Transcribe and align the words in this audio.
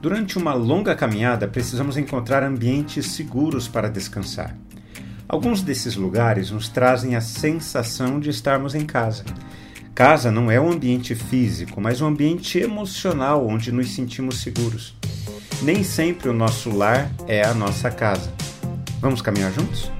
Durante 0.00 0.38
uma 0.38 0.54
longa 0.54 0.94
caminhada, 0.94 1.48
precisamos 1.48 1.96
encontrar 1.96 2.44
ambientes 2.44 3.06
seguros 3.06 3.66
para 3.66 3.90
descansar. 3.90 4.56
Alguns 5.28 5.60
desses 5.60 5.96
lugares 5.96 6.50
nos 6.50 6.68
trazem 6.68 7.16
a 7.16 7.20
sensação 7.20 8.20
de 8.20 8.30
estarmos 8.30 8.74
em 8.74 8.86
casa. 8.86 9.24
Casa 9.94 10.30
não 10.30 10.50
é 10.50 10.60
um 10.60 10.70
ambiente 10.70 11.16
físico, 11.16 11.80
mas 11.80 12.00
um 12.00 12.06
ambiente 12.06 12.58
emocional 12.58 13.44
onde 13.46 13.72
nos 13.72 13.92
sentimos 13.94 14.40
seguros. 14.40 14.96
Nem 15.60 15.82
sempre 15.82 16.28
o 16.28 16.32
nosso 16.32 16.70
lar 16.70 17.10
é 17.26 17.44
a 17.44 17.52
nossa 17.52 17.90
casa. 17.90 18.32
Vamos 19.00 19.20
caminhar 19.20 19.52
juntos? 19.52 19.97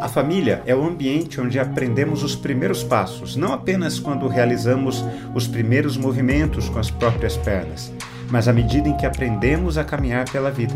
A 0.00 0.08
família 0.08 0.62
é 0.66 0.74
o 0.74 0.84
ambiente 0.84 1.40
onde 1.40 1.58
aprendemos 1.58 2.22
os 2.22 2.36
primeiros 2.36 2.82
passos, 2.82 3.34
não 3.34 3.52
apenas 3.52 3.98
quando 3.98 4.28
realizamos 4.28 5.02
os 5.34 5.46
primeiros 5.46 5.96
movimentos 5.96 6.68
com 6.68 6.78
as 6.78 6.90
próprias 6.90 7.36
pernas, 7.36 7.92
mas 8.30 8.46
à 8.46 8.52
medida 8.52 8.88
em 8.88 8.96
que 8.96 9.06
aprendemos 9.06 9.78
a 9.78 9.84
caminhar 9.84 10.30
pela 10.30 10.50
vida. 10.50 10.74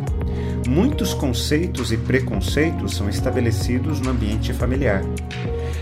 Muitos 0.67 1.13
conceitos 1.13 1.93
e 1.93 1.99
preconceitos 1.99 2.97
são 2.97 3.09
estabelecidos 3.09 4.01
no 4.01 4.11
ambiente 4.11 4.55
familiar. 4.55 5.03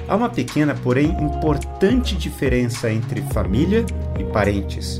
Há 0.09 0.17
uma 0.17 0.29
pequena, 0.29 0.75
porém 0.75 1.11
importante 1.21 2.17
diferença 2.17 2.91
entre 2.91 3.23
família 3.23 3.85
e 4.19 4.25
parentes. 4.25 4.99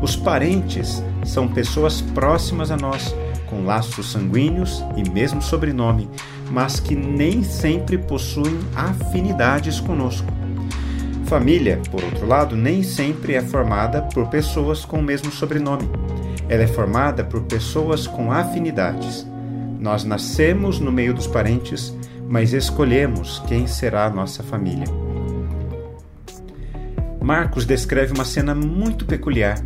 Os 0.00 0.16
parentes 0.16 1.02
são 1.24 1.48
pessoas 1.48 2.00
próximas 2.00 2.70
a 2.70 2.76
nós, 2.76 3.14
com 3.48 3.64
laços 3.64 4.12
sanguíneos 4.12 4.84
e 4.96 5.08
mesmo 5.08 5.40
sobrenome, 5.40 6.08
mas 6.50 6.80
que 6.80 6.94
nem 6.94 7.42
sempre 7.42 7.98
possuem 7.98 8.58
afinidades 8.74 9.80
conosco. 9.80 10.26
Família, 11.26 11.80
por 11.90 12.04
outro 12.04 12.26
lado, 12.26 12.54
nem 12.54 12.82
sempre 12.82 13.34
é 13.34 13.42
formada 13.42 14.02
por 14.02 14.28
pessoas 14.28 14.84
com 14.84 15.00
o 15.00 15.02
mesmo 15.02 15.32
sobrenome. 15.32 15.88
Ela 16.48 16.62
é 16.62 16.66
formada 16.68 17.24
por 17.24 17.42
pessoas 17.42 18.06
com 18.06 18.30
afinidades. 18.30 19.26
Nós 19.80 20.04
nascemos 20.04 20.78
no 20.78 20.92
meio 20.92 21.12
dos 21.12 21.26
parentes, 21.26 21.92
mas 22.28 22.52
escolhemos 22.52 23.42
quem 23.48 23.66
será 23.66 24.06
a 24.06 24.10
nossa 24.10 24.42
família. 24.42 24.86
Marcos 27.20 27.66
descreve 27.66 28.14
uma 28.14 28.24
cena 28.24 28.54
muito 28.54 29.04
peculiar 29.04 29.58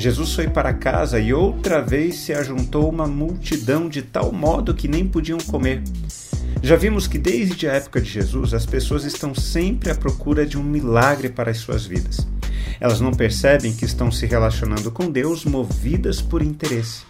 Jesus 0.00 0.34
foi 0.34 0.48
para 0.48 0.72
casa 0.72 1.20
e 1.20 1.34
outra 1.34 1.82
vez 1.82 2.16
se 2.16 2.32
ajuntou 2.32 2.88
uma 2.88 3.06
multidão 3.06 3.86
de 3.86 4.00
tal 4.00 4.32
modo 4.32 4.74
que 4.74 4.88
nem 4.88 5.06
podiam 5.06 5.36
comer. 5.38 5.82
Já 6.62 6.74
vimos 6.74 7.06
que 7.06 7.18
desde 7.18 7.68
a 7.68 7.74
época 7.74 8.00
de 8.00 8.08
Jesus 8.08 8.54
as 8.54 8.64
pessoas 8.64 9.04
estão 9.04 9.34
sempre 9.34 9.90
à 9.90 9.94
procura 9.94 10.46
de 10.46 10.56
um 10.56 10.62
milagre 10.62 11.28
para 11.28 11.50
as 11.50 11.58
suas 11.58 11.84
vidas. 11.84 12.26
Elas 12.80 12.98
não 12.98 13.12
percebem 13.12 13.74
que 13.74 13.84
estão 13.84 14.10
se 14.10 14.24
relacionando 14.24 14.90
com 14.90 15.10
Deus 15.10 15.44
movidas 15.44 16.22
por 16.22 16.40
interesse. 16.40 17.02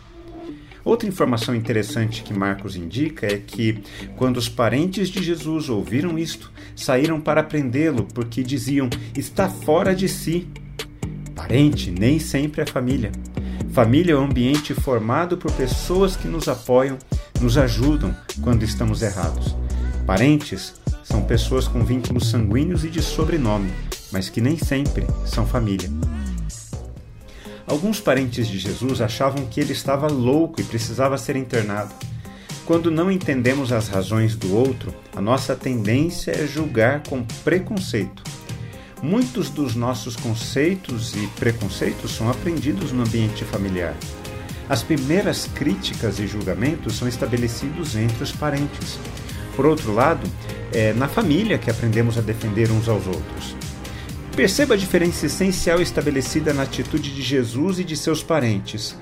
Outra 0.85 1.09
informação 1.09 1.55
interessante 1.55 2.23
que 2.23 2.33
Marcos 2.33 2.75
indica 2.75 3.27
é 3.27 3.39
que, 3.39 3.83
quando 4.17 4.39
os 4.39 4.49
parentes 4.49 5.09
de 5.09 5.23
Jesus 5.23 5.69
ouviram 5.69 6.19
isto, 6.19 6.51
saíram 6.75 7.21
para 7.21 7.43
prendê-lo, 7.43 8.09
porque 8.15 8.43
diziam: 8.43 8.89
está 9.15 9.49
fora 9.49 9.95
de 9.95 10.09
si. 10.09 10.49
Parente 11.51 11.91
nem 11.91 12.21
sempre 12.21 12.63
é 12.63 12.65
família. 12.65 13.11
Família 13.73 14.13
é 14.13 14.17
um 14.17 14.27
ambiente 14.27 14.73
formado 14.73 15.37
por 15.37 15.51
pessoas 15.51 16.15
que 16.15 16.29
nos 16.29 16.47
apoiam, 16.47 16.97
nos 17.41 17.59
ajudam 17.59 18.15
quando 18.41 18.63
estamos 18.63 19.03
errados. 19.03 19.57
Parentes 20.07 20.75
são 21.03 21.25
pessoas 21.25 21.67
com 21.67 21.85
vínculos 21.85 22.31
sanguíneos 22.31 22.85
e 22.85 22.89
de 22.89 23.03
sobrenome, 23.03 23.69
mas 24.13 24.29
que 24.29 24.41
nem 24.41 24.57
sempre 24.57 25.05
são 25.27 25.45
família. 25.45 25.91
Alguns 27.67 27.99
parentes 27.99 28.47
de 28.47 28.57
Jesus 28.57 29.01
achavam 29.01 29.45
que 29.47 29.61
ele 29.61 29.73
estava 29.73 30.07
louco 30.07 30.61
e 30.61 30.65
precisava 30.65 31.19
ser 31.19 31.35
internado. 31.35 31.93
Quando 32.65 32.93
não 32.93 33.11
entendemos 33.11 33.73
as 33.73 33.89
razões 33.89 34.37
do 34.37 34.55
outro, 34.55 34.95
a 35.17 35.21
nossa 35.21 35.57
tendência 35.57 36.31
é 36.31 36.47
julgar 36.47 37.03
com 37.09 37.25
preconceito 37.43 38.30
Muitos 39.03 39.49
dos 39.49 39.75
nossos 39.75 40.15
conceitos 40.15 41.15
e 41.15 41.27
preconceitos 41.39 42.11
são 42.11 42.31
aprendidos 42.31 42.93
no 42.93 43.03
ambiente 43.03 43.45
familiar. 43.45 43.97
As 44.69 44.83
primeiras 44.83 45.47
críticas 45.47 46.19
e 46.19 46.27
julgamentos 46.27 46.97
são 46.97 47.09
estabelecidos 47.09 47.97
entre 47.97 48.23
os 48.23 48.31
parentes. 48.31 48.99
Por 49.57 49.65
outro 49.65 49.95
lado, 49.95 50.27
é 50.71 50.93
na 50.93 51.09
família 51.09 51.57
que 51.57 51.71
aprendemos 51.71 52.19
a 52.19 52.21
defender 52.21 52.71
uns 52.71 52.89
aos 52.89 53.07
outros. 53.07 53.57
Perceba 54.37 54.75
a 54.75 54.77
diferença 54.77 55.27
essencial 55.27 55.81
estabelecida 55.81 56.53
na 56.53 56.63
atitude 56.63 57.15
de 57.15 57.23
Jesus 57.23 57.79
e 57.79 57.85
de 57.85 57.97
seus 57.97 58.23
parentes. 58.23 58.97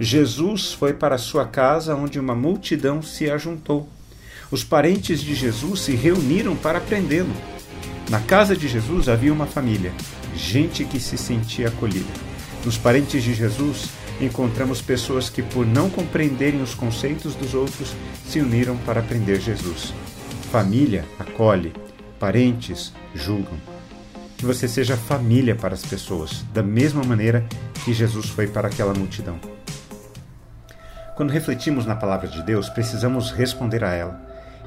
Jesus 0.00 0.72
foi 0.72 0.92
para 0.92 1.16
sua 1.16 1.46
casa 1.46 1.94
onde 1.94 2.18
uma 2.18 2.34
multidão 2.34 3.00
se 3.00 3.30
ajuntou. 3.30 3.88
Os 4.50 4.64
parentes 4.64 5.20
de 5.20 5.34
Jesus 5.34 5.80
se 5.80 5.92
reuniram 5.94 6.56
para 6.56 6.80
prendê-lo. 6.80 7.53
Na 8.10 8.20
casa 8.20 8.54
de 8.54 8.68
Jesus 8.68 9.08
havia 9.08 9.32
uma 9.32 9.46
família, 9.46 9.90
gente 10.36 10.84
que 10.84 11.00
se 11.00 11.16
sentia 11.16 11.68
acolhida. 11.68 12.12
Nos 12.62 12.76
parentes 12.76 13.22
de 13.22 13.32
Jesus, 13.32 13.88
encontramos 14.20 14.82
pessoas 14.82 15.30
que, 15.30 15.42
por 15.42 15.66
não 15.66 15.88
compreenderem 15.88 16.62
os 16.62 16.74
conceitos 16.74 17.34
dos 17.34 17.54
outros, 17.54 17.94
se 18.26 18.40
uniram 18.40 18.76
para 18.78 19.00
aprender 19.00 19.40
Jesus. 19.40 19.94
Família 20.52 21.04
acolhe, 21.18 21.72
parentes 22.20 22.92
julgam. 23.14 23.56
Que 24.36 24.44
você 24.44 24.68
seja 24.68 24.98
família 24.98 25.56
para 25.56 25.74
as 25.74 25.84
pessoas, 25.84 26.44
da 26.52 26.62
mesma 26.62 27.02
maneira 27.02 27.44
que 27.86 27.94
Jesus 27.94 28.28
foi 28.28 28.46
para 28.46 28.68
aquela 28.68 28.92
multidão. 28.92 29.40
Quando 31.16 31.30
refletimos 31.30 31.86
na 31.86 31.96
palavra 31.96 32.28
de 32.28 32.42
Deus, 32.42 32.68
precisamos 32.68 33.30
responder 33.30 33.82
a 33.82 33.94
ela. 33.94 34.20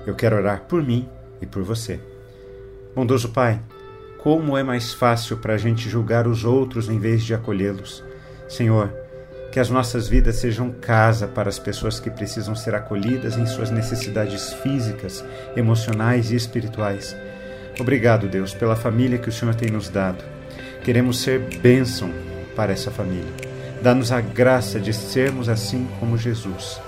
Eu 0.07 0.15
quero 0.15 0.37
orar 0.37 0.61
por 0.61 0.81
mim 0.81 1.07
e 1.39 1.45
por 1.45 1.61
você. 1.61 1.99
Bondoso 2.97 3.29
Pai, 3.29 3.59
como 4.17 4.57
é 4.57 4.63
mais 4.63 4.91
fácil 4.91 5.37
para 5.37 5.53
a 5.53 5.57
gente 5.57 5.87
julgar 5.87 6.25
os 6.25 6.43
outros 6.43 6.89
em 6.89 6.97
vez 6.97 7.23
de 7.23 7.31
acolhê-los. 7.31 8.03
Senhor, 8.49 8.91
que 9.51 9.59
as 9.59 9.69
nossas 9.69 10.07
vidas 10.07 10.37
sejam 10.37 10.71
casa 10.71 11.27
para 11.27 11.47
as 11.47 11.59
pessoas 11.59 11.99
que 11.99 12.09
precisam 12.09 12.55
ser 12.55 12.73
acolhidas 12.73 13.37
em 13.37 13.45
suas 13.45 13.69
necessidades 13.69 14.51
físicas, 14.51 15.23
emocionais 15.55 16.31
e 16.31 16.35
espirituais. 16.35 17.15
Obrigado, 17.79 18.27
Deus, 18.27 18.55
pela 18.55 18.75
família 18.75 19.19
que 19.19 19.29
o 19.29 19.31
Senhor 19.31 19.53
tem 19.53 19.69
nos 19.69 19.89
dado. 19.89 20.23
Queremos 20.83 21.19
ser 21.21 21.37
bênção 21.61 22.09
para 22.55 22.73
essa 22.73 22.89
família. 22.89 23.31
Dá-nos 23.79 24.11
a 24.11 24.21
graça 24.21 24.79
de 24.79 24.91
sermos 24.91 25.49
assim 25.49 25.87
como 25.99 26.17
Jesus, 26.17 26.81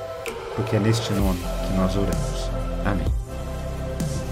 porque 0.55 0.75
é 0.75 0.79
neste 0.79 1.13
nome 1.13 1.39
que 1.67 1.77
nós 1.77 1.95
oramos. 1.95 2.49
Amém. 2.83 3.28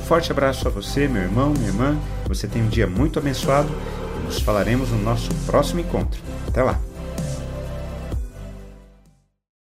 Forte 0.08 0.32
abraço 0.32 0.66
a 0.70 0.72
você, 0.72 1.06
meu 1.06 1.22
irmão, 1.22 1.50
minha 1.50 1.68
irmã. 1.68 1.98
Você 2.30 2.48
tem 2.48 2.64
um 2.64 2.70
dia 2.70 2.88
muito 2.88 3.20
abençoado 3.20 3.70
nos 4.24 4.40
falaremos 4.40 4.90
no 4.90 5.02
nosso 5.02 5.30
próximo 5.46 5.82
encontro. 5.82 6.22
Até 6.48 6.64
lá! 6.64 6.80